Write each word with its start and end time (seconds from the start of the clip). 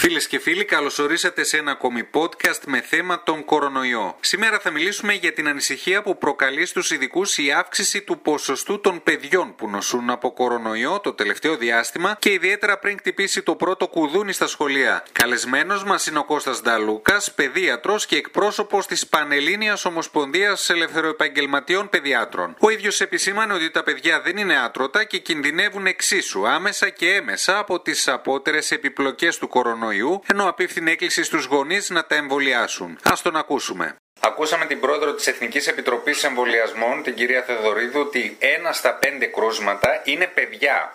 Φίλες 0.00 0.26
και 0.26 0.38
φίλοι, 0.38 0.64
καλώ 0.64 0.92
ορίσατε 1.00 1.44
σε 1.44 1.56
ένα 1.56 1.70
ακόμη 1.70 2.08
podcast 2.12 2.60
με 2.66 2.80
θέμα 2.80 3.22
τον 3.22 3.44
κορονοϊό. 3.44 4.16
Σήμερα 4.20 4.58
θα 4.58 4.70
μιλήσουμε 4.70 5.12
για 5.12 5.32
την 5.32 5.48
ανησυχία 5.48 6.02
που 6.02 6.18
προκαλεί 6.18 6.66
στους 6.66 6.90
ειδικούς 6.90 7.38
η 7.38 7.52
αύξηση 7.52 8.02
του 8.02 8.20
ποσοστού 8.20 8.80
των 8.80 9.02
παιδιών 9.02 9.54
που 9.54 9.68
νοσούν 9.68 10.10
από 10.10 10.32
κορονοϊό 10.32 11.00
το 11.00 11.12
τελευταίο 11.12 11.56
διάστημα 11.56 12.16
και 12.18 12.32
ιδιαίτερα 12.32 12.78
πριν 12.78 12.98
χτυπήσει 12.98 13.42
το 13.42 13.54
πρώτο 13.54 13.88
κουδούνι 13.88 14.32
στα 14.32 14.46
σχολεία. 14.46 15.04
Καλεσμένος 15.12 15.84
μας 15.84 16.06
είναι 16.06 16.18
ο 16.18 16.24
Κώστας 16.24 16.62
Νταλούκας, 16.62 17.32
παιδίατρος 17.32 18.06
και 18.06 18.16
εκπρόσωπος 18.16 18.86
της 18.86 19.06
Πανελλήνιας 19.06 19.84
Ομοσπονδίας 19.84 20.70
Ελευθεροεπαγγελματιών 20.70 21.88
Παιδιάτρων. 21.88 22.56
Ο 22.58 22.70
ίδιος 22.70 23.00
επισήμανε 23.00 23.52
ότι 23.52 23.70
τα 23.70 23.82
παιδιά 23.82 24.20
δεν 24.20 24.36
είναι 24.36 24.58
άτρωτα 24.58 25.04
και 25.04 25.18
κινδυνεύουν 25.18 25.86
εξίσου 25.86 26.48
άμεσα 26.48 26.88
και 26.88 27.14
έμεσα 27.14 27.58
από 27.58 27.80
τις 27.80 28.08
απότερες 28.08 28.70
επιπλοκές 28.70 29.38
του 29.38 29.48
κορονοϊού 29.48 29.86
κορονοϊού, 29.88 30.22
ενώ 30.26 30.48
απίφθηνε 30.48 30.90
έκκληση 30.90 31.22
στους 31.22 31.44
γονείς 31.44 31.90
να 31.90 32.04
τα 32.04 32.14
εμβολιάσουν. 32.14 32.98
Α 33.02 33.12
τον 33.22 33.36
ακούσουμε. 33.36 33.96
Ακούσαμε 34.20 34.64
την 34.66 34.80
πρόεδρο 34.80 35.14
της 35.14 35.26
Εθνικής 35.26 35.66
Επιτροπής 35.66 36.24
Εμβολιασμών, 36.24 37.02
την 37.02 37.14
κυρία 37.14 37.42
Θεδωρίδου, 37.42 38.00
ότι 38.00 38.36
ένα 38.40 38.72
στα 38.72 38.94
πέντε 38.94 39.26
κρούσματα 39.26 40.00
είναι 40.04 40.26
παιδιά. 40.26 40.92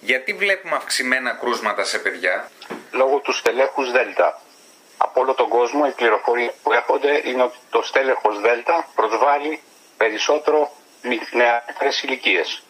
Γιατί 0.00 0.32
βλέπουμε 0.32 0.76
αυξημένα 0.76 1.30
κρούσματα 1.30 1.84
σε 1.84 1.98
παιδιά, 1.98 2.50
Λόγω 2.92 3.18
του 3.18 3.32
στελέχους 3.32 3.90
Δέλτα. 3.92 4.40
Από 4.96 5.20
όλο 5.20 5.34
τον 5.34 5.48
κόσμο 5.48 5.84
οι 5.88 5.92
πληροφορίες 5.92 6.52
που 6.62 6.72
έρχονται 6.72 7.22
είναι 7.24 7.42
ότι 7.42 7.56
το 7.70 7.82
στέλεχος 7.82 8.40
Δέλτα 8.40 8.88
προσβάλλει 8.94 9.60
περισσότερο 9.96 10.72
νεαρές 11.32 12.02
ηλικίες. 12.02 12.62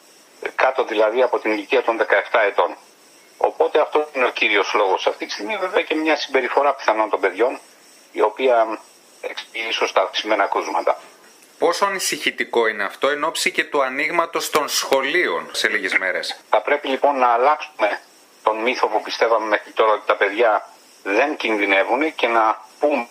Κάτω 0.54 0.84
δηλαδή 0.84 1.22
από 1.22 1.38
την 1.38 1.52
ηλικία 1.52 1.82
των 1.82 1.98
17 1.98 2.04
ετών. 2.48 2.76
Οπότε 3.38 3.80
αυτό 3.80 4.08
είναι 4.12 4.24
ο 4.26 4.30
κύριος 4.30 4.72
λόγος. 4.74 5.06
Αυτή 5.06 5.26
τη 5.26 5.32
στιγμή 5.32 5.56
βέβαια 5.56 5.82
και 5.82 5.94
μια 5.94 6.16
συμπεριφορά 6.16 6.74
πιθανών 6.74 7.10
των 7.10 7.20
παιδιών, 7.20 7.58
η 8.12 8.20
οποία 8.20 8.78
εξηγεί 9.20 9.66
ίσως 9.68 9.92
τα 9.92 10.02
αυξημένα 10.02 10.46
κρούσματα. 10.46 10.98
Πόσο 11.58 11.84
ανησυχητικό 11.84 12.66
είναι 12.66 12.84
αυτό 12.84 13.08
εν 13.08 13.24
ώψη 13.24 13.50
και 13.52 13.64
του 13.64 13.82
ανοίγματος 13.82 14.50
των 14.50 14.68
σχολείων 14.68 15.48
σε 15.52 15.68
λίγες 15.68 15.98
μέρες; 15.98 16.40
Θα 16.48 16.60
πρέπει 16.62 16.88
λοιπόν 16.88 17.18
να 17.18 17.26
αλλάξουμε 17.26 18.00
τον 18.42 18.56
μύθο 18.56 18.86
που 18.86 19.02
πιστεύαμε 19.02 19.46
μέχρι 19.46 19.70
τώρα 19.72 19.92
ότι 19.92 20.06
τα 20.06 20.16
παιδιά 20.16 20.68
δεν 21.02 21.36
κινδυνεύουν 21.36 22.14
και 22.14 22.26
να 22.26 22.60
πούμε 22.80 23.08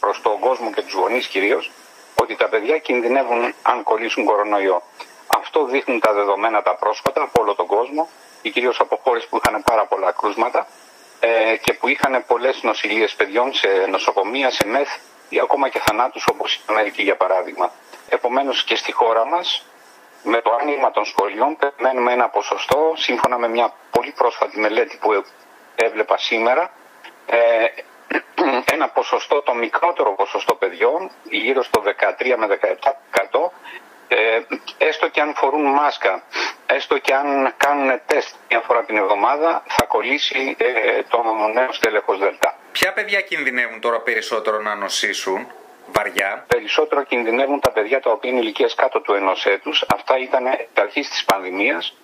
προς 0.00 0.22
τον 0.22 0.38
κόσμο 0.38 0.72
και 0.72 0.82
τους 0.82 0.92
γονείς 0.92 1.26
κυρίως 1.26 1.70
ότι 2.14 2.36
τα 2.36 2.48
παιδιά 2.48 2.78
κινδυνεύουν 2.78 3.54
αν 3.62 3.82
κολλήσουν 3.82 4.24
κορονοϊό. 4.24 4.82
Αυτό 5.26 5.64
δείχνουν 5.64 6.00
τα 6.00 6.12
δεδομένα 6.12 6.62
τα 6.62 6.74
πρόσφατα 6.74 7.22
από 7.22 7.42
όλο 7.42 7.54
τον 7.54 7.66
κόσμο 7.66 8.08
και 8.42 8.50
κυρίως 8.50 8.80
από 8.80 9.00
χώρες 9.02 9.26
που 9.26 9.40
είχαν 9.42 9.62
πάρα 9.62 9.86
πολλά 9.86 10.12
κρούσματα 10.12 10.66
ε, 11.20 11.56
και 11.56 11.72
που 11.72 11.88
είχαν 11.88 12.24
πολλές 12.26 12.62
νοσηλίες 12.62 13.14
παιδιών 13.14 13.52
σε 13.54 13.68
νοσοκομεία, 13.88 14.50
σε 14.50 14.66
μεθ 14.66 14.88
ή 15.28 15.40
ακόμα 15.40 15.68
και 15.68 15.78
θανάτους 15.78 16.26
όπως 16.26 16.54
η 16.54 16.60
Αμερική 16.66 17.02
για 17.02 17.16
παράδειγμα. 17.16 17.70
Επομένως 18.08 18.64
και 18.64 18.76
στη 18.76 18.92
χώρα 18.92 19.26
μας 19.26 19.66
με 20.22 20.40
το 20.40 20.56
άνοιγμα 20.60 20.90
των 20.90 21.04
σχολείων 21.04 21.56
περιμένουμε 21.56 22.12
ένα 22.12 22.28
ποσοστό 22.28 22.92
σύμφωνα 22.96 23.38
με 23.38 23.48
μια 23.48 23.72
πολύ 23.90 24.10
πρόσφατη 24.10 24.60
μελέτη 24.60 24.96
που 24.96 25.24
έβλεπα 25.74 26.18
σήμερα 26.18 26.70
ε, 27.26 27.38
ένα 28.74 28.88
ποσοστό, 28.88 29.42
το 29.42 29.54
μικρότερο 29.54 30.14
ποσοστό 30.14 30.54
παιδιών, 30.54 31.10
γύρω 31.22 31.62
στο 31.62 31.82
13 32.18 32.34
με 32.36 32.58
17%, 33.30 33.50
ε, 34.08 34.40
έστω 34.78 35.08
και 35.08 35.20
αν 35.20 35.34
φορούν 35.34 35.64
μάσκα, 35.64 36.22
έστω 36.74 36.98
και 36.98 37.14
αν 37.14 37.54
κάνουν 37.56 38.00
τεστ 38.06 38.34
μια 38.48 38.60
φορά 38.60 38.84
την 38.84 38.96
εβδομάδα, 38.96 39.62
θα 39.66 39.84
κολλήσει 39.86 40.56
ε, 40.58 41.02
το 41.08 41.22
νέο 41.54 41.72
στέλεχος 41.72 42.18
Δελτά. 42.18 42.54
Ποια 42.72 42.92
παιδιά 42.92 43.20
κινδυνεύουν 43.20 43.80
τώρα 43.80 44.00
περισσότερο 44.00 44.60
να 44.60 44.74
νοσήσουν 44.74 45.46
βαριά; 45.92 46.44
Περισσότερο 46.48 47.02
κινδυνεύουν 47.02 47.60
τα 47.60 47.70
παιδιά 47.70 48.00
τα 48.00 48.10
οποία 48.10 48.30
είναι 48.30 48.40
ηλικία 48.40 48.70
κάτω 48.76 49.00
του 49.00 49.12
ενός 49.14 49.46
έτους. 49.46 49.84
Αυτά 49.94 50.18
ήταν 50.18 50.46
εξ 50.46 50.68
αρχής 50.74 51.08
της 51.08 51.24
πανδημίας, 51.24 51.96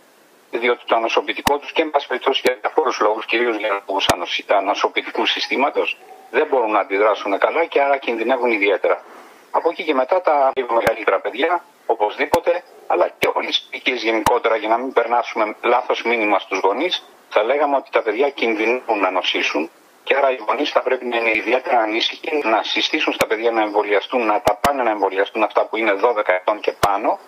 διότι 0.51 0.83
το 0.87 0.97
ανοσοποιητικό 0.97 1.59
τους 1.59 1.73
και, 1.73 1.83
εν 1.83 1.91
πάση 1.91 2.07
περιπτώσει, 2.07 2.41
για 2.45 2.57
διαφόρου 2.61 2.91
λόγους, 3.01 3.27
κυρίως 3.27 3.57
για 3.57 3.69
λόγους 3.69 4.07
ανοσοποιητικού 4.47 5.27
συστήματος, 5.27 5.99
δεν 6.31 6.47
μπορούν 6.47 6.71
να 6.71 6.81
αντιδράσουν 6.81 7.39
καλά 7.39 7.65
και 7.65 7.81
άρα 7.81 7.97
κινδυνεύουν 7.97 8.51
ιδιαίτερα. 8.51 9.05
Από 9.51 9.71
εκεί 9.71 9.84
και 9.84 9.95
μετά 9.95 10.21
τα 10.21 10.53
λίγο 10.55 10.75
μεγαλύτερα 10.75 11.21
παιδιά 11.21 11.65
οπωσδήποτε, 11.87 12.62
αλλά 12.91 13.09
και 13.19 13.28
όλε 13.34 13.47
τι 13.47 13.60
ηλικίε 13.71 13.94
γενικότερα, 13.94 14.56
για 14.56 14.69
να 14.69 14.76
μην 14.78 14.93
περνάσουμε 14.93 15.54
λάθος 15.62 16.03
μήνυμα 16.03 16.38
στους 16.38 16.59
γονείς, 16.59 17.04
θα 17.28 17.43
λέγαμε 17.43 17.76
ότι 17.76 17.91
τα 17.91 18.03
παιδιά 18.03 18.31
κινδυνεύουν 18.31 18.99
να 18.99 19.10
νοσήσουν. 19.10 19.71
Και 20.04 20.15
άρα 20.16 20.31
οι 20.31 20.38
γονείς 20.49 20.71
θα 20.71 20.81
πρέπει 20.81 21.04
να 21.04 21.16
είναι 21.16 21.31
ιδιαίτερα 21.34 21.78
ανήσυχοι, 21.78 22.41
να 22.44 22.62
συστήσουν 22.62 23.12
στα 23.12 23.27
παιδιά 23.27 23.50
να 23.50 23.62
εμβολιαστούν, 23.62 24.27
να 24.27 24.41
τα 24.41 24.54
πάνε 24.54 24.82
να 24.82 24.91
εμβολιαστούν 24.91 25.43
αυτά 25.43 25.66
που 25.66 25.77
είναι 25.77 25.93
12 25.93 26.22
ετών 26.27 26.60
και 26.60 26.72
πάνω, 26.87 27.19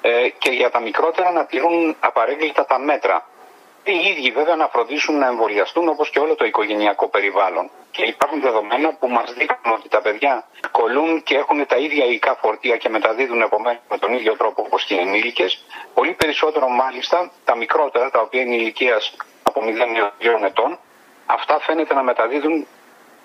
ε, 0.00 0.28
και 0.28 0.50
για 0.50 0.70
τα 0.70 0.80
μικρότερα 0.80 1.30
να 1.30 1.44
τηρούν 1.46 1.96
απαρέγκλητα 2.00 2.64
τα 2.66 2.78
μέτρα 2.78 3.26
οι 3.84 4.08
ίδιοι 4.08 4.30
βέβαια 4.30 4.56
να 4.56 4.68
φροντίσουν 4.68 5.18
να 5.18 5.26
εμβολιαστούν 5.26 5.88
όπως 5.88 6.10
και 6.10 6.18
όλο 6.18 6.34
το 6.34 6.44
οικογενειακό 6.44 7.08
περιβάλλον. 7.08 7.70
Και 7.90 8.04
υπάρχουν 8.04 8.40
δεδομένα 8.40 8.94
που 8.94 9.08
μας 9.08 9.32
δείχνουν 9.32 9.74
ότι 9.78 9.88
τα 9.88 10.00
παιδιά 10.00 10.46
κολλούν 10.70 11.22
και 11.22 11.36
έχουν 11.36 11.66
τα 11.66 11.76
ίδια 11.76 12.04
υλικά 12.04 12.34
φορτία 12.34 12.76
και 12.76 12.88
μεταδίδουν 12.88 13.42
επομένως 13.42 13.80
με 13.90 13.98
τον 13.98 14.12
ίδιο 14.12 14.36
τρόπο 14.36 14.62
όπως 14.62 14.84
και 14.84 14.94
οι 14.94 14.98
ενήλικες. 14.98 15.64
Πολύ 15.94 16.12
περισσότερο 16.12 16.68
μάλιστα 16.68 17.30
τα 17.44 17.56
μικρότερα, 17.56 18.10
τα 18.10 18.20
οποία 18.20 18.40
είναι 18.40 18.54
ηλικίας 18.54 19.16
από 19.42 19.60
0 19.64 19.66
έως 19.96 20.12
2 20.20 20.44
ετών, 20.44 20.78
αυτά 21.26 21.60
φαίνεται 21.60 21.94
να 21.94 22.02
μεταδίδουν 22.02 22.66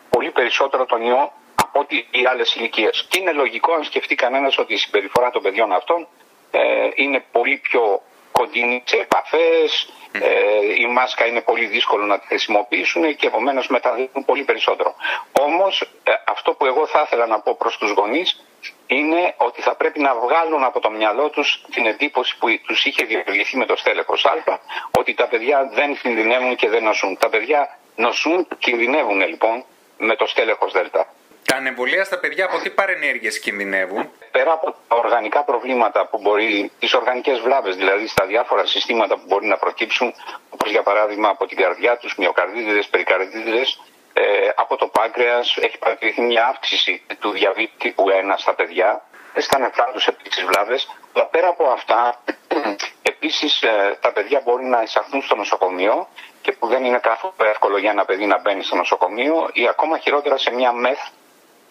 πολύ 0.10 0.32
περισσότερο 0.32 0.86
τον 0.86 1.02
ιό 1.02 1.32
από 1.56 1.80
ό,τι 1.80 1.96
οι 1.96 2.26
άλλες 2.32 2.56
ηλικίες. 2.56 3.06
Και 3.10 3.20
είναι 3.20 3.32
λογικό 3.32 3.74
αν 3.74 3.84
σκεφτεί 3.84 4.16
κανένας 4.16 4.58
ότι 4.58 4.74
η 4.74 4.78
συμπεριφορά 4.78 5.30
των 5.30 5.42
παιδιών 5.42 5.72
αυτών 5.72 6.08
ε, 6.52 6.60
είναι 6.96 7.24
πολύ 7.32 7.58
πιο 7.58 8.02
κοντινή 8.40 8.84
σε 8.86 8.98
επαφές, 8.98 9.90
ε, 10.12 10.82
η 10.84 10.88
μάσκα 10.88 11.26
είναι 11.26 11.42
πολύ 11.42 11.66
δύσκολο 11.66 12.06
να 12.06 12.20
τη 12.20 12.26
χρησιμοποιήσουν 12.28 13.16
και 13.16 13.28
επομένως 13.28 13.68
μεταδίδουν 13.68 14.26
πολύ 14.26 14.44
περισσότερο. 14.44 14.96
Όμως 15.40 15.82
ε, 16.04 16.12
αυτό 16.26 16.54
που 16.54 16.66
εγώ 16.66 16.86
θα 16.86 17.02
ήθελα 17.06 17.26
να 17.28 17.40
πω 17.40 17.56
προς 17.56 17.78
τους 17.78 17.92
γονείς 17.92 18.46
είναι 18.88 19.34
ότι 19.38 19.62
θα 19.62 19.76
πρέπει 19.76 20.00
να 20.00 20.16
βγάλουν 20.16 20.64
από 20.64 20.80
το 20.80 20.90
μυαλό 20.90 21.30
τους 21.30 21.66
την 21.72 21.86
εντύπωση 21.86 22.38
που 22.38 22.48
τους 22.68 22.86
είχε 22.86 23.06
δημιουργηθεί 23.06 23.58
με 23.58 23.66
το 23.66 23.76
στέλεχος 23.76 24.26
Α, 24.26 24.60
ότι 24.92 25.14
τα 25.14 25.28
παιδιά 25.28 25.70
δεν 25.74 25.98
κινδυνεύουν 26.02 26.56
και 26.56 26.70
δεν 26.70 26.84
νοσούν. 26.84 27.18
Τα 27.18 27.30
παιδιά 27.30 27.78
νοσούν, 27.96 28.48
κινδυνεύουν 28.60 29.20
λοιπόν 29.28 29.64
με 29.98 30.16
το 30.16 30.28
στέλεχος 30.28 30.72
Δέλτα. 30.72 31.08
Τα 31.50 31.56
ανεμβολία 31.56 32.04
στα 32.04 32.18
παιδιά 32.20 32.46
από 32.46 32.58
τι 32.60 32.70
παρενέργειες 32.70 33.40
κινδυνεύουν; 33.40 34.12
Πέρα 34.32 34.52
από 34.52 34.76
τα 34.88 34.96
οργανικά 34.96 35.44
προβλήματα 35.44 36.08
που 36.08 36.18
μπορεί, 36.22 36.72
τις 36.80 36.94
οργανικές 36.94 37.40
βλάβες, 37.40 37.76
δηλαδή 37.76 38.08
στα 38.08 38.26
διάφορα 38.26 38.66
συστήματα 38.66 39.16
που 39.16 39.24
μπορεί 39.28 39.48
να 39.48 39.58
προκύψουν, 39.58 40.14
όπως 40.50 40.72
για 40.72 40.84
παράδειγμα 40.84 41.30
από 41.30 41.46
την 41.46 41.58
καρδιά 41.58 41.98
τους, 41.98 42.16
μυοκαρδίτιδες, 42.18 42.88
περικαρδίτιδες, 42.88 43.82
ε, 44.14 44.24
από 44.56 44.76
το 44.76 44.88
πάγκρεα, 44.88 45.40
έχει 45.62 45.78
παρατηρηθεί 45.78 46.22
μια 46.22 46.46
αύξηση 46.48 47.02
του 47.20 47.30
διαβήτη 47.32 47.74
τύπου 47.78 48.10
1 48.10 48.38
στα 48.38 48.54
παιδιά, 48.54 49.04
στα 49.38 49.60
νεφρά 49.60 49.92
του 49.94 50.02
επίση 50.06 50.46
βλάβες. 50.46 50.90
Αλλά 51.14 51.26
πέρα 51.26 51.48
από 51.48 51.66
αυτά, 51.66 52.24
επίσης 53.12 53.62
ε, 53.62 53.98
τα 54.02 54.12
παιδιά 54.12 54.42
μπορεί 54.44 54.66
να 54.66 54.82
εισαχθούν 54.82 55.22
στο 55.22 55.36
νοσοκομείο 55.36 56.08
και 56.42 56.52
που 56.52 56.68
δεν 56.68 56.84
είναι 56.86 57.00
καθόλου 57.00 57.34
εύκολο 57.38 57.78
για 57.78 57.92
ένα 57.92 58.06
παιδί 58.06 58.26
να 58.26 58.40
μπαίνει 58.40 58.64
στο 58.64 58.76
νοσοκομείο 58.76 59.50
ή 59.54 59.68
ακόμα 59.68 59.98
χειρότερα 59.98 60.38
σε 60.38 60.54
μια 60.54 60.72
μεθ 60.72 61.00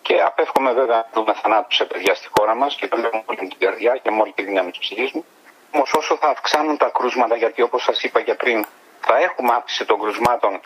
και 0.06 0.22
απέφχομαι 0.22 0.72
βέβαια 0.72 0.97
να 0.97 1.09
δούμε 1.12 1.33
θανάτους 1.43 1.77
σε 1.77 1.84
παιδιά 1.84 2.15
στη 2.15 2.28
χώρα 2.39 2.55
μας 2.55 2.75
και 2.75 2.89
το 2.89 2.97
λέω 2.97 3.11
με 3.12 3.22
όλη 3.27 3.39
την 3.39 3.59
καρδιά 3.59 3.97
και 4.03 4.11
με 4.11 4.20
όλη 4.20 4.32
τη 4.32 4.43
δύναμη 4.43 4.70
τη 4.70 4.79
ψυχή 4.79 5.11
μου. 5.14 5.25
Όμως 5.70 5.93
όσο 5.93 6.17
θα 6.17 6.29
αυξάνουν 6.29 6.76
τα 6.76 6.88
κρούσματα, 6.88 7.37
γιατί 7.37 7.62
όπως 7.62 7.82
σας 7.82 8.03
είπα 8.03 8.20
και 8.20 8.35
πριν, 8.35 8.67
θα 9.00 9.17
έχουμε 9.17 9.55
αύξηση 9.55 9.85
των 9.85 9.99
κρουσμάτων 10.00 10.61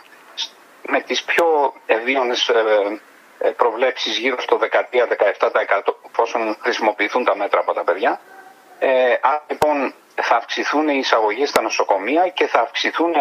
με 0.87 1.01
τις 1.01 1.23
πιο 1.23 1.73
ευίωνες 1.85 2.49
ε, 2.49 3.49
προβλέψεις 3.49 4.17
γύρω 4.17 4.41
στο 4.41 4.59
13-17% 4.61 5.93
εφόσον 6.09 6.57
χρησιμοποιηθούν 6.59 7.23
τα 7.23 7.35
μέτρα 7.35 7.59
από 7.59 7.73
τα 7.73 7.83
παιδιά. 7.83 8.19
Ε, 8.79 9.15
άρα 9.21 9.43
λοιπόν 9.49 9.93
θα 10.15 10.35
αυξηθούν 10.35 10.87
οι 10.87 10.97
εισαγωγές 10.97 11.49
στα 11.49 11.61
νοσοκομεία 11.61 12.27
και 12.27 12.47
θα 12.47 12.59
αυξηθούν 12.59 13.13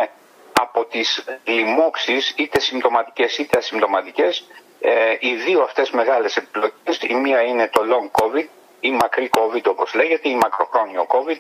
από 0.53 0.85
τις 0.85 1.25
λοιμώξεις 1.45 2.35
είτε 2.37 2.61
συμπτωματικές 2.61 3.39
είτε 3.39 3.59
ασυμπτωματικές 3.59 4.45
ε, 4.81 5.17
οι 5.19 5.35
δύο 5.35 5.63
αυτές 5.63 5.91
μεγάλες 5.91 6.37
επιλογές, 6.37 7.03
η 7.09 7.15
μία 7.15 7.41
είναι 7.43 7.69
το 7.69 7.83
long 7.91 8.23
covid 8.23 8.47
ή 8.81 8.91
μακρύ 8.91 9.31
covid 9.33 9.63
όπως 9.65 9.95
λέγεται 9.95 10.29
ή 10.29 10.35
μακροχρόνιο 10.35 11.07
covid 11.09 11.39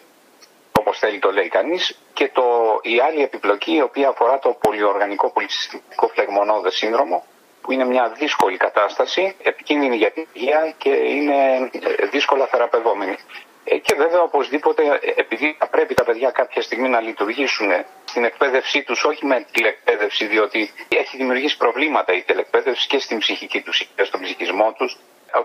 όπως 0.73 0.99
θέλει 0.99 1.19
το 1.19 1.33
λέει 1.33 1.49
κανείς 1.49 1.99
και 2.13 2.31
το, 2.33 2.43
η 2.83 3.01
άλλη 3.01 3.23
επιπλοκή 3.23 3.75
η 3.75 3.83
οποία 3.83 4.09
αφορά 4.09 4.39
το 4.39 4.51
πολυοργανικό 4.61 5.31
πολυσυστημικό 5.31 6.09
φλεγμονώδες 6.09 6.75
σύνδρομο 6.75 7.25
που 7.63 7.73
είναι 7.73 7.85
μια 7.85 8.09
δύσκολη 8.09 8.57
κατάσταση, 8.57 9.37
επικίνδυνη 9.43 9.97
για 9.97 10.11
την 10.11 10.27
υγεία 10.33 10.75
και 10.79 10.91
είναι 10.91 11.71
δύσκολα 12.11 12.47
θεραπευόμενη. 12.47 13.17
Ε, 13.65 13.79
και 13.79 13.95
βέβαια 13.95 14.21
οπωσδήποτε 14.23 14.83
επειδή 15.17 15.57
θα 15.59 15.67
πρέπει 15.69 15.95
τα 15.95 16.05
παιδιά 16.05 16.31
κάποια 16.31 16.63
στιγμή 16.63 16.89
να 16.89 17.01
λειτουργήσουν 17.01 17.71
στην 18.11 18.25
εκπαίδευσή 18.25 18.83
τους 18.83 19.05
όχι 19.05 19.27
με 19.27 19.47
τηλεκπαίδευση 19.53 20.27
διότι 20.27 20.71
έχει 20.89 21.17
δημιουργήσει 21.17 21.57
προβλήματα 21.57 22.12
η 22.12 22.23
τηλεκπαίδευση 22.23 22.87
και 22.87 22.99
στην 22.99 23.19
ψυχική 23.19 23.61
τους 23.62 23.89
και 23.97 24.05
στον 24.05 24.21
ψυχισμό 24.21 24.73
τους 24.79 24.97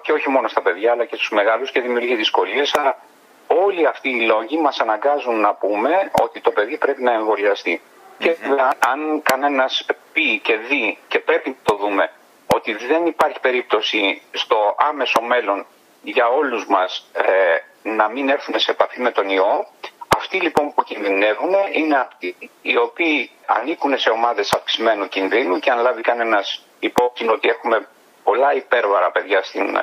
και 0.02 0.12
όχι 0.12 0.30
μόνο 0.30 0.48
στα 0.48 0.62
παιδιά 0.62 0.92
αλλά 0.92 1.06
και 1.06 1.16
στους 1.16 1.30
μεγάλους 1.30 1.72
και 1.72 1.82
δημιουργεί 1.82 2.16
δυσκολίες 2.16 2.76
αλλά 2.76 2.98
όλοι 3.48 3.88
αυτοί 3.88 4.10
οι 4.10 4.22
λόγοι 4.26 4.58
μας 4.58 4.80
αναγκάζουν 4.80 5.40
να 5.40 5.54
πούμε 5.54 6.12
ότι 6.22 6.42
το 6.42 6.52
παιδί 6.52 6.78
πρέπει 6.78 7.04
να 7.04 7.12
εμβολιαστεί. 7.14 7.82
Και 8.18 8.36
αν 8.80 9.22
κανένας 9.22 9.86
πει 10.14 10.40
και 10.40 10.56
δει 10.56 10.98
και 11.08 11.20
πρέπει 11.20 11.50
να 11.50 11.56
το 11.64 11.76
δούμε 11.76 12.12
ότι 12.48 12.74
δεν 12.74 13.06
υπάρχει 13.06 13.40
περίπτωση 13.40 14.22
στο 14.32 14.76
άμεσο 14.78 15.22
μέλλον 15.22 15.66
για 16.02 16.28
όλους 16.28 16.68
μας 16.68 17.10
ε, 17.14 17.90
να 17.90 18.10
μην 18.10 18.30
έρθουν 18.30 18.60
σε 18.60 18.72
επαφή 18.72 19.02
με 19.02 19.12
τον 19.12 19.30
ιό, 19.30 19.68
αυτοί 20.36 20.48
λοιπόν 20.48 20.74
που 20.74 20.84
κινδυνεύουν 20.84 21.54
είναι 21.72 21.98
αυτοί 21.98 22.36
οι 22.62 22.78
οποίοι 22.78 23.32
ανήκουν 23.46 23.98
σε 23.98 24.10
ομάδες 24.10 24.54
αυξημένου 24.54 25.08
κινδύνου 25.08 25.60
και 25.60 25.72
αν 25.72 25.80
λάβει 25.80 26.02
κανένας 26.02 26.66
υπόψη 26.80 27.28
ότι 27.28 27.50
έχουμε 27.50 27.88
πολλά 28.24 28.54
υπέρβαρα 28.54 29.12
παιδιά 29.12 29.44
στην 29.44 29.76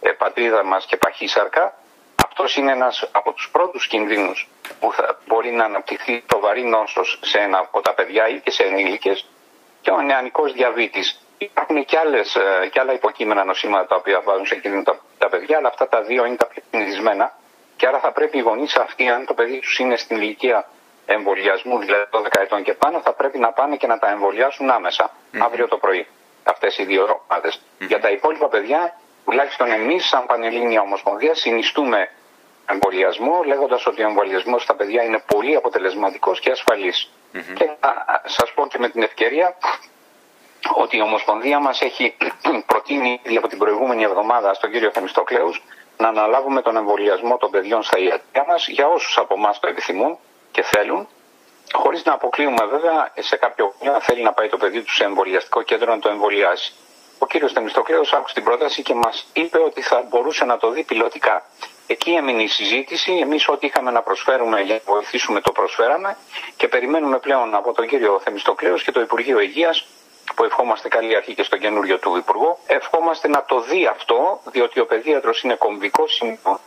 ε, 0.00 0.10
πατρίδα 0.10 0.64
μας 0.64 0.86
και 0.86 0.96
παχύσαρκα, 0.96 1.74
αυτός 2.24 2.56
είναι 2.56 2.72
ένας 2.72 3.08
από 3.12 3.32
τους 3.32 3.48
πρώτους 3.52 3.86
κινδύνους 3.86 4.48
που 4.80 4.92
θα 4.92 5.18
μπορεί 5.26 5.50
να 5.50 5.64
αναπτυχθεί 5.64 6.22
το 6.26 6.38
βαρύ 6.40 6.62
νόσος 6.64 7.18
σε 7.22 7.38
ένα 7.38 7.58
από 7.58 7.80
τα 7.80 7.94
παιδιά 7.94 8.28
ή 8.28 8.40
και 8.40 8.50
σε 8.50 8.62
ενήλικες 8.62 9.26
και 9.80 9.90
ο 9.90 10.00
νεανικός 10.00 10.52
διαβήτης. 10.52 11.20
Υπάρχουν 11.38 11.84
και, 11.84 11.98
άλλες, 11.98 12.34
ε, 12.34 12.68
και 12.72 12.80
άλλα 12.80 12.92
υποκείμενα 12.92 13.44
νοσήματα 13.44 13.86
τα 13.86 13.96
οποία 13.96 14.20
βάζουν 14.20 14.46
σε 14.46 14.54
κίνδυνο 14.54 14.82
τα, 14.82 14.98
τα 15.18 15.28
παιδιά, 15.28 15.56
αλλά 15.56 15.68
αυτά 15.68 15.88
τα 15.88 16.02
δύο 16.02 16.24
είναι 16.24 16.36
τα 16.36 16.46
πιο 16.46 16.62
συνηθισμένα 16.70 17.32
και 17.76 17.86
άρα 17.86 17.98
θα 17.98 18.12
πρέπει 18.12 18.38
οι 18.38 18.40
γονείς 18.40 18.76
αυτοί, 18.76 19.08
αν 19.08 19.26
το 19.26 19.34
παιδί 19.34 19.58
τους 19.58 19.78
είναι 19.78 19.96
στην 19.96 20.16
ηλικία 20.16 20.68
εμβολιασμού, 21.06 21.78
δηλαδή 21.78 22.04
12 22.10 22.40
ετών 22.40 22.62
και 22.62 22.74
πάνω, 22.74 23.00
θα 23.00 23.12
πρέπει 23.12 23.38
να 23.38 23.52
πάνε 23.52 23.76
και 23.76 23.86
να 23.86 23.98
τα 23.98 24.10
εμβολιάσουν 24.10 24.70
άμεσα, 24.70 25.10
αύριο 25.38 25.68
το 25.68 25.76
πρωί. 25.76 26.06
Αυτές 26.44 26.78
οι 26.78 26.84
δύο 26.84 27.24
ομάδε. 27.28 27.52
Για 27.78 28.00
τα 28.00 28.10
υπόλοιπα 28.10 28.48
παιδιά, 28.48 28.98
τουλάχιστον 29.24 29.70
εμείς, 29.70 30.06
σαν 30.06 30.26
Πανελλήνια 30.26 30.80
Ομοσπονδία, 30.80 31.34
συνιστούμε 31.34 32.10
εμβολιασμό, 32.66 33.42
λέγοντας 33.46 33.86
ότι 33.86 34.02
ο 34.02 34.08
εμβολιασμός 34.08 34.62
στα 34.62 34.74
παιδιά 34.74 35.02
είναι 35.02 35.22
πολύ 35.26 35.56
αποτελεσματικός 35.56 36.40
και 36.40 36.50
ασφαλής. 36.50 37.10
Και 37.54 37.70
θα 37.80 38.22
σας 38.24 38.52
πω 38.52 38.66
και 38.66 38.78
με 38.78 38.88
την 38.88 39.02
ευκαιρία 39.02 39.56
ότι 40.74 40.96
η 40.96 41.00
Ομοσπονδία 41.00 41.60
μας 41.60 41.80
έχει 41.80 42.16
προτείνει 42.66 43.20
από 43.36 43.48
την 43.48 43.58
προηγούμενη 43.58 44.02
εβδομάδα 44.02 44.54
στον 44.54 44.70
κύριο 44.70 44.90
Θεμιστοκλέους 44.90 45.62
να 45.96 46.08
αναλάβουμε 46.08 46.62
τον 46.62 46.76
εμβολιασμό 46.76 47.36
των 47.36 47.50
παιδιών 47.50 47.82
στα 47.82 47.98
ιατρικά 47.98 48.44
μας 48.48 48.68
για 48.68 48.86
όσους 48.86 49.18
από 49.18 49.34
εμάς 49.34 49.60
το 49.60 49.68
επιθυμούν 49.68 50.18
και 50.50 50.62
θέλουν, 50.62 51.08
χωρίς 51.72 52.04
να 52.04 52.12
αποκλείουμε 52.12 52.64
βέβαια 52.64 53.12
σε 53.18 53.36
κάποιο 53.36 53.74
να 53.80 54.00
θέλει 54.00 54.22
να 54.22 54.32
πάει 54.32 54.48
το 54.48 54.56
παιδί 54.56 54.82
του 54.82 54.92
σε 54.92 55.04
εμβολιαστικό 55.04 55.62
κέντρο 55.62 55.94
να 55.94 56.00
το 56.00 56.08
εμβολιάσει. 56.08 56.72
Ο 57.18 57.26
κύριος 57.26 57.52
Θεμιστοκλέο 57.52 58.02
άκουσε 58.10 58.34
την 58.34 58.44
πρόταση 58.44 58.82
και 58.82 58.94
μας 58.94 59.26
είπε 59.32 59.58
ότι 59.58 59.80
θα 59.82 60.06
μπορούσε 60.08 60.44
να 60.44 60.56
το 60.56 60.70
δει 60.70 60.82
πιλωτικά. 60.84 61.42
Εκεί 61.86 62.10
έμεινε 62.10 62.42
η 62.42 62.46
συζήτηση. 62.46 63.12
Εμείς, 63.12 63.48
ό,τι 63.48 63.66
είχαμε 63.66 63.90
να 63.90 64.02
προσφέρουμε 64.02 64.60
για 64.60 64.74
να 64.74 64.92
βοηθήσουμε, 64.92 65.40
το 65.40 65.52
προσφέραμε 65.52 66.16
και 66.56 66.68
περιμένουμε 66.68 67.18
πλέον 67.18 67.54
από 67.54 67.72
τον 67.72 67.86
κύριο 67.86 68.20
Θεμιστοκλέο 68.24 68.74
και 68.76 68.92
το 68.92 69.00
Υπουργείο 69.00 69.40
Υγείας 69.40 69.86
που 70.34 70.44
ευχόμαστε 70.44 70.88
καλή 70.88 71.16
αρχή 71.16 71.34
και 71.34 71.42
στον 71.42 71.58
καινούριο 71.58 71.98
του 71.98 72.16
Υπουργό, 72.16 72.58
ευχόμαστε 72.66 73.28
να 73.28 73.44
το 73.44 73.60
δει 73.60 73.86
αυτό, 73.86 74.40
διότι 74.44 74.80
ο 74.80 74.86
παιδίατρος 74.86 75.42
είναι 75.42 75.54
κομβικό 75.54 76.08
σημείο 76.08 76.60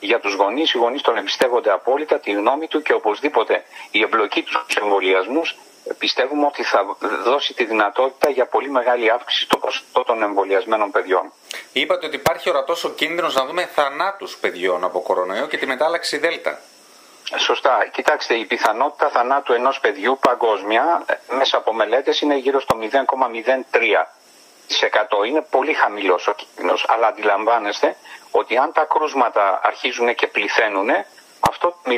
για 0.00 0.20
τους 0.20 0.34
γονείς. 0.34 0.72
Οι 0.72 0.78
γονείς 0.78 1.02
τον 1.02 1.16
εμπιστεύονται 1.16 1.70
απόλυτα, 1.70 2.18
τη 2.18 2.30
γνώμη 2.32 2.66
του 2.66 2.82
και 2.82 2.92
οπωσδήποτε 2.92 3.62
η 3.90 4.02
εμπλοκή 4.02 4.42
τους 4.42 4.54
στους 4.62 4.76
εμβολιασμούς 4.76 5.56
πιστεύουμε 5.98 6.46
ότι 6.46 6.62
θα 6.62 6.96
δώσει 7.24 7.54
τη 7.54 7.64
δυνατότητα 7.64 8.30
για 8.30 8.46
πολύ 8.46 8.70
μεγάλη 8.70 9.10
αύξηση 9.10 9.44
στο 9.44 9.58
ποσοστό 9.58 10.02
των 10.04 10.22
εμβολιασμένων 10.22 10.90
παιδιών. 10.90 11.32
Είπατε 11.72 12.06
ότι 12.06 12.16
υπάρχει 12.16 12.48
ορατός 12.48 12.84
ο 12.84 12.90
κίνδυνος 12.90 13.34
να 13.34 13.46
δούμε 13.46 13.66
θανάτους 13.74 14.36
παιδιών 14.36 14.84
από 14.84 15.00
κορονοϊό 15.00 15.46
και 15.46 15.56
τη 15.56 15.66
μετάλλαξη 15.66 16.18
Δέλτα. 16.18 16.60
Σωστά. 17.44 17.86
Κοιτάξτε, 17.92 18.34
η 18.34 18.44
πιθανότητα 18.44 19.08
θανάτου 19.08 19.52
ενός 19.52 19.80
παιδιού 19.80 20.18
παγκόσμια 20.20 21.02
ε, 21.06 21.14
μέσα 21.34 21.56
από 21.56 21.72
μελέτες 21.72 22.20
είναι 22.20 22.36
γύρω 22.36 22.60
στο 22.60 22.78
0,03%. 22.80 22.86
Είναι 25.26 25.46
πολύ 25.50 25.72
χαμηλός 25.72 26.26
ο 26.26 26.32
κίνδυνος, 26.32 26.86
αλλά 26.88 27.06
αντιλαμβάνεστε 27.06 27.96
ότι 28.30 28.56
αν 28.56 28.72
τα 28.72 28.84
κρούσματα 28.84 29.60
αρχίζουν 29.62 30.14
και 30.14 30.26
πληθαίνουν, 30.26 30.90
αυτό 31.40 31.68
το 31.68 31.76
0,03 31.84 31.92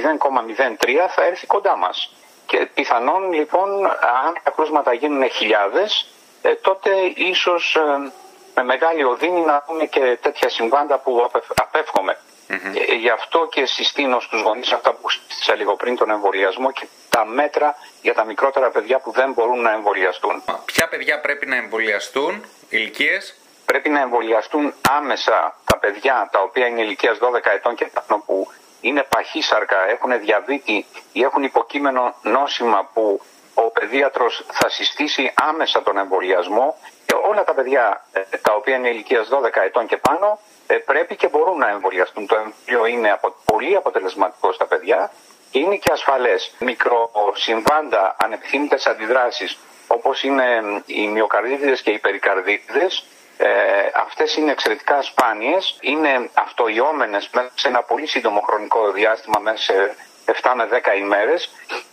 θα 1.08 1.24
έρθει 1.24 1.46
κοντά 1.46 1.76
μας. 1.76 2.12
Και 2.46 2.66
πιθανόν 2.74 3.32
λοιπόν, 3.32 3.86
αν 3.86 4.38
τα 4.42 4.50
κρούσματα 4.50 4.92
γίνουν 4.92 5.30
χιλιάδες, 5.30 6.08
ε, 6.42 6.54
τότε 6.54 6.90
ίσως 7.14 7.76
ε, 7.76 8.12
με 8.54 8.64
μεγάλη 8.64 9.04
οδύνη 9.04 9.40
να 9.40 9.64
δούμε 9.68 9.84
και 9.84 10.18
τέτοια 10.22 10.48
συμβάντα 10.48 10.98
που 10.98 11.30
απέφχομαι. 11.54 12.18
Mm-hmm. 12.48 12.96
Γι' 12.98 13.10
αυτό 13.10 13.48
και 13.50 13.66
συστήνω 13.66 14.20
στους 14.20 14.40
γονείς 14.40 14.72
αυτά 14.72 14.92
που 14.92 15.10
συστήσα 15.10 15.54
λίγο 15.54 15.76
πριν 15.76 15.96
τον 15.96 16.10
εμβολιασμό 16.10 16.72
και 16.72 16.86
τα 17.08 17.24
μέτρα 17.24 17.76
για 18.02 18.14
τα 18.14 18.24
μικρότερα 18.24 18.70
παιδιά 18.70 18.98
που 18.98 19.10
δεν 19.10 19.32
μπορούν 19.32 19.60
να 19.60 19.72
εμβολιαστούν. 19.72 20.42
Ποια 20.64 20.88
παιδιά 20.88 21.20
πρέπει 21.20 21.46
να 21.46 21.56
εμβολιαστούν, 21.56 22.44
ηλικίες; 22.68 23.34
Πρέπει 23.66 23.88
να 23.88 24.00
εμβολιαστούν 24.00 24.74
άμεσα 24.98 25.56
τα 25.64 25.78
παιδιά 25.78 26.28
τα 26.32 26.40
οποία 26.40 26.66
είναι 26.66 26.80
ηλικίας 26.82 27.18
12 27.20 27.50
ετών 27.54 27.74
και 27.74 27.86
πάνω 27.86 28.22
που 28.26 28.48
είναι 28.80 29.02
παχύσαρκα, 29.08 29.88
έχουν 29.88 30.20
διαβήτη 30.20 30.86
ή 31.12 31.22
έχουν 31.22 31.42
υποκείμενο 31.42 32.14
νόσημα 32.22 32.90
που 32.92 33.20
ο 33.54 33.70
παιδίατρος 33.70 34.44
θα 34.52 34.68
συστήσει 34.68 35.32
άμεσα 35.34 35.82
τον 35.82 35.98
εμβολιασμό 35.98 36.76
και 37.06 37.14
όλα 37.30 37.44
τα 37.44 37.54
παιδιά 37.54 38.04
ε, 38.12 38.20
τα 38.42 38.54
οποία 38.54 38.76
είναι 38.76 38.88
ηλικίας 38.88 39.28
12 39.30 39.50
ετών 39.64 39.86
και 39.86 39.96
πάνω 39.96 40.26
ε, 40.28 40.55
πρέπει 40.84 41.16
και 41.16 41.28
μπορούν 41.28 41.58
να 41.58 41.68
εμβολιαστούν. 41.68 42.26
Το 42.26 42.36
εμβόλιο 42.36 42.98
είναι 42.98 43.20
πολύ 43.44 43.76
αποτελεσματικό 43.76 44.52
στα 44.52 44.66
παιδιά 44.66 45.12
και 45.50 45.58
είναι 45.58 45.76
και 45.76 45.90
ασφαλές. 45.92 46.54
Μικροσυμβάντα, 46.58 48.16
ανεπιθύμητες 48.18 48.86
αντιδράσεις 48.86 49.58
όπως 49.86 50.22
είναι 50.22 50.62
οι 50.86 51.06
μυοκαρδίτιδες 51.06 51.82
και 51.82 51.90
οι 51.90 51.98
περικαρδίτιδες 51.98 53.04
ε, 53.38 53.48
αυτές 53.94 54.36
είναι 54.36 54.50
εξαιρετικά 54.50 55.02
σπάνιες, 55.02 55.76
είναι 55.80 56.30
αυτοϊόμενες 56.34 57.30
μέσα 57.32 57.50
σε 57.54 57.68
ένα 57.68 57.82
πολύ 57.82 58.06
σύντομο 58.06 58.40
χρονικό 58.40 58.90
διάστημα, 58.90 59.38
μέσα 59.40 59.62
σε 59.62 59.94
7 60.24 60.52
με 60.56 60.68
10 60.72 60.98
ημέρες. 60.98 61.50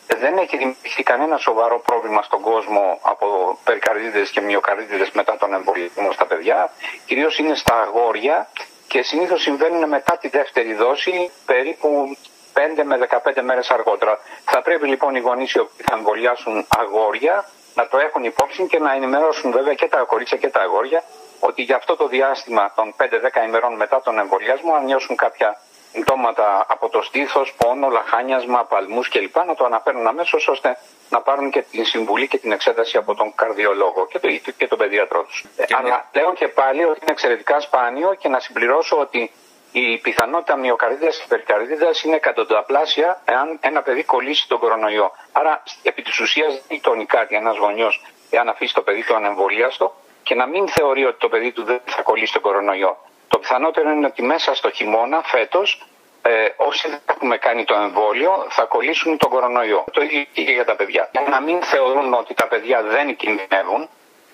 Δεν 0.07 0.37
έχει 0.37 0.57
δημιουργηθεί 0.57 1.03
κανένα 1.03 1.37
σοβαρό 1.37 1.79
πρόβλημα 1.79 2.21
στον 2.21 2.41
κόσμο 2.41 2.99
από 3.01 3.57
περικαρδίτιδες 3.63 4.29
και 4.29 4.41
μυοκαρδίτιδες 4.41 5.11
μετά 5.11 5.37
τον 5.37 5.53
εμβολιασμό 5.53 6.11
στα 6.11 6.25
παιδιά. 6.25 6.71
Κυρίως 7.05 7.37
είναι 7.37 7.55
στα 7.55 7.81
αγόρια 7.81 8.49
και 8.93 9.01
συνήθως 9.01 9.41
συμβαίνουν 9.41 9.87
μετά 9.89 10.17
τη 10.17 10.27
δεύτερη 10.27 10.73
δόση 10.73 11.31
περίπου 11.45 12.17
5 12.53 12.83
με 12.83 13.07
15 13.35 13.41
μέρες 13.41 13.69
αργότερα. 13.69 14.19
Θα 14.45 14.61
πρέπει 14.61 14.87
λοιπόν 14.87 15.15
οι 15.15 15.19
γονείς 15.19 15.53
οι 15.53 15.59
οποίοι 15.59 15.85
θα 15.85 15.95
εμβολιάσουν 15.95 16.65
αγόρια 16.77 17.49
να 17.75 17.87
το 17.87 17.97
έχουν 17.97 18.23
υπόψη 18.23 18.67
και 18.67 18.79
να 18.79 18.93
ενημερώσουν 18.93 19.51
βέβαια 19.51 19.73
και 19.73 19.87
τα 19.87 19.97
κορίτσια 19.97 20.37
και 20.37 20.49
τα 20.49 20.61
αγόρια 20.61 21.03
ότι 21.39 21.61
για 21.61 21.75
αυτό 21.75 21.95
το 21.95 22.07
διάστημα 22.07 22.73
των 22.75 22.95
5-10 22.97 23.45
ημερών 23.47 23.73
μετά 23.75 24.01
τον 24.01 24.19
εμβολιασμό 24.19 24.73
αν 24.73 24.85
νιώσουν 24.85 25.15
κάποια 25.15 25.59
συμπτώματα 25.93 26.65
από 26.67 26.89
το 26.89 27.01
στήθος, 27.01 27.53
πόνο, 27.57 27.89
λαχάνιασμα, 27.89 28.65
παλμούς 28.65 29.09
κλπ. 29.09 29.37
να 29.45 29.55
το 29.55 29.65
αναφέρουν 29.65 30.07
αμέσως 30.07 30.47
ώστε 30.47 30.77
να 31.09 31.21
πάρουν 31.21 31.51
και 31.51 31.61
την 31.61 31.85
συμβουλή 31.85 32.27
και 32.27 32.37
την 32.37 32.51
εξέταση 32.51 32.97
από 32.97 33.15
τον 33.15 33.35
καρδιολόγο 33.35 34.07
και, 34.07 34.19
το, 34.19 34.27
και 34.57 34.67
τον 34.67 34.77
παιδιατρό 34.77 35.23
τους. 35.23 35.45
Αλλά 35.77 36.09
λέω 36.13 36.33
και 36.33 36.47
πάλι 36.47 36.83
ότι 36.83 36.99
είναι 37.01 37.11
εξαιρετικά 37.11 37.59
σπάνιο 37.59 38.13
και 38.13 38.27
να 38.27 38.39
συμπληρώσω 38.39 38.99
ότι 38.99 39.31
η 39.71 39.97
πιθανότητα 39.97 40.55
μυοκαρδίδα 40.55 41.09
και 41.09 41.25
περικαρδίδα 41.27 41.89
είναι 42.03 42.15
εκατονταπλάσια 42.15 43.21
εάν 43.25 43.57
ένα 43.61 43.81
παιδί 43.81 44.03
κολλήσει 44.03 44.47
τον 44.47 44.59
κορονοϊό. 44.59 45.11
Άρα, 45.31 45.63
επί 45.83 46.01
της 46.01 46.19
ουσίας, 46.19 46.53
δεν 46.53 46.61
γειτονεί 46.69 47.05
κάτι 47.05 47.35
ένας 47.35 47.57
γονιός 47.57 48.01
εάν 48.29 48.49
αφήσει 48.49 48.73
το 48.73 48.81
παιδί 48.81 49.03
του 49.03 49.15
ανεμβολίαστο 49.15 49.95
και 50.23 50.35
να 50.35 50.45
μην 50.45 50.67
θεωρεί 50.67 51.05
ότι 51.05 51.19
το 51.19 51.29
παιδί 51.29 51.51
του 51.51 51.63
δεν 51.63 51.81
θα 51.85 52.01
κολλήσει 52.01 52.33
τον 52.33 52.41
κορονοϊό. 52.41 52.97
Το 53.33 53.39
πιθανότερο 53.39 53.89
είναι 53.89 54.05
ότι 54.05 54.21
μέσα 54.21 54.55
στο 54.55 54.69
χειμώνα 54.71 55.21
φέτος 55.23 55.85
ε, 56.21 56.47
όσοι 56.55 56.89
δεν 56.89 56.99
έχουμε 57.05 57.37
κάνει 57.37 57.63
το 57.63 57.73
εμβόλιο 57.73 58.45
θα 58.49 58.63
κολλήσουν 58.63 59.17
τον 59.17 59.29
κορονοϊό. 59.29 59.83
Το 59.91 60.01
ίδιο 60.01 60.25
και 60.33 60.41
για 60.41 60.65
τα 60.65 60.75
παιδιά. 60.75 61.09
Για 61.11 61.21
να 61.29 61.41
μην 61.41 61.61
θεωρούν 61.61 62.13
ότι 62.13 62.33
τα 62.33 62.47
παιδιά 62.47 62.81
δεν 62.81 63.15
κινδυνεύουν, 63.15 63.89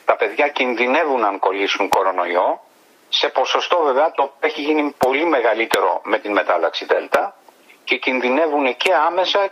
τα 0.06 0.16
παιδιά 0.16 0.48
κινδυνεύουν 0.48 1.24
αν 1.26 1.40
κολλήσουν 1.40 1.90
κορονοϊό, 1.90 2.62
σε 3.10 3.30
ποσοστό 3.30 3.82
βέβαια 3.84 4.12
το 4.12 4.34
έχει 4.40 4.62
γίνει 4.62 4.96
πολύ 4.98 5.26
μεγαλύτερο 5.26 6.02
με 6.04 6.20
την 6.20 6.32
μετάλλαξη 6.32 6.86
Δέλτα 6.86 7.36
και 7.84 7.98
κινδυνεύουν 7.98 8.76
και 8.78 8.94
άμεσα 8.94 9.48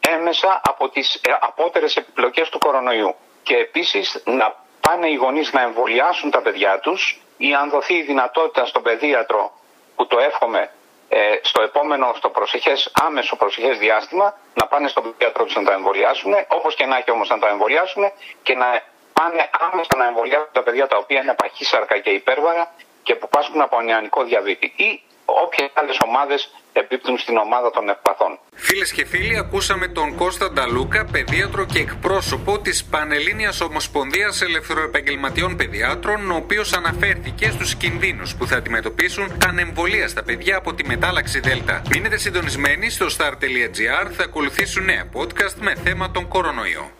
και 0.00 0.10
έμεσα 0.10 0.60
από 0.64 0.88
τις 0.88 1.14
ε, 1.14 1.36
απότερες 1.40 1.96
επιπλοκές 1.96 2.48
του 2.48 2.58
κορονοϊού. 2.58 3.14
Και 3.42 3.56
επίσης 3.56 4.22
να 4.24 4.54
πάνε 4.80 5.08
οι 5.08 5.14
γονείς 5.14 5.52
να 5.52 5.62
εμβολιάσουν 5.62 6.30
τα 6.30 6.40
παιδιά 6.42 6.78
τους 6.78 7.20
ή 7.36 7.54
αν 7.54 7.70
δοθεί 7.70 7.94
η 7.94 8.02
δυνατότητα 8.02 8.66
στον 8.66 8.82
παιδίατρο 8.82 9.52
που 9.96 10.06
το 10.06 10.18
εύχομαι 10.18 10.70
ε, 11.08 11.18
στο 11.42 11.62
επόμενο, 11.62 12.12
στο 12.16 12.28
προσεχές, 12.28 12.90
άμεσο 13.06 13.36
προσεχές 13.36 13.78
διάστημα 13.78 14.38
να 14.54 14.66
πάνε 14.66 14.88
στον 14.88 15.02
παιδίατρο 15.02 15.44
τους 15.44 15.54
να 15.54 15.64
τα 15.64 15.72
εμβολιάσουν, 15.72 16.34
όπως 16.48 16.74
και 16.74 16.86
να 16.86 16.96
έχει 16.96 17.10
όμως 17.10 17.28
να 17.28 17.38
τα 17.38 17.48
εμβολιάσουν 17.48 18.12
και 18.42 18.54
να 18.54 18.82
πάνε 19.12 19.50
άμεσα 19.72 19.96
να 19.96 20.06
εμβολιάσουν 20.06 20.48
τα 20.52 20.62
παιδιά 20.62 20.86
τα 20.86 20.96
οποία 20.96 21.20
είναι 21.20 21.34
παχύσαρκα 21.34 21.98
και 21.98 22.10
υπέρβαρα 22.10 22.74
και 23.02 23.14
που 23.14 23.28
πάσχουν 23.28 23.60
από 23.60 23.80
νεανικό 23.80 24.24
διαβήτη 24.24 24.72
ή 24.76 25.02
όποιες 25.24 25.70
άλλες 25.74 25.98
ομάδες 26.04 26.54
επίπτουν 26.72 27.18
στην 27.18 27.36
ομάδα 27.36 27.70
των 27.70 27.88
ευπαθών. 27.88 28.38
Φίλες 28.58 28.92
και 28.92 29.04
φίλοι, 29.06 29.36
ακούσαμε 29.36 29.88
τον 29.88 30.14
Κώστα 30.14 30.52
Νταλούκα, 30.52 31.04
παιδίατρο 31.04 31.66
και 31.66 31.78
εκπρόσωπο 31.78 32.58
της 32.58 32.84
Πανελλήνιας 32.84 33.60
Ομοσπονδίας 33.60 34.42
Ελευθεροεπαγγελματιών 34.42 35.56
Παιδιάτρων, 35.56 36.30
ο 36.30 36.34
οποίος 36.34 36.72
αναφέρθηκε 36.72 37.50
στους 37.50 37.74
κινδύνους 37.74 38.34
που 38.34 38.46
θα 38.46 38.56
αντιμετωπίσουν 38.56 39.32
ανεμβολία 39.46 40.08
στα 40.08 40.22
παιδιά 40.22 40.56
από 40.56 40.74
τη 40.74 40.86
μετάλλαξη 40.86 41.40
Δέλτα. 41.40 41.82
Μείνετε 41.90 42.16
συντονισμένοι 42.16 42.90
στο 42.90 43.06
star.gr, 43.06 44.10
θα 44.10 44.24
ακολουθήσουν 44.24 44.84
νέα 44.84 45.04
podcast 45.12 45.54
με 45.60 45.74
θέμα 45.84 46.10
τον 46.10 46.28
κορονοϊό. 46.28 46.90